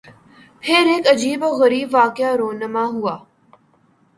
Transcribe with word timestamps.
پھر 0.63 0.85
ایک 0.93 1.07
عجیب 1.07 1.43
و 1.43 1.49
غریب 1.59 1.95
واقعہ 1.95 2.31
رُونما 2.39 2.83
ہوا 2.85 3.15